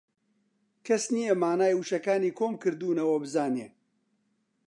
کەس 0.85 1.03
نییە 1.15 1.33
مانای 1.43 1.73
وشەکانی 1.79 2.35
کۆم 2.39 2.53
کردوونەوە 2.61 3.15
بزانێ 3.23 3.67